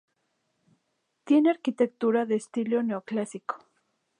[1.25, 3.63] Tiene arquitectura de estilo neoclásico.